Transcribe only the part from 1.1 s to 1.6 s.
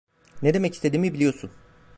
biliyorsun.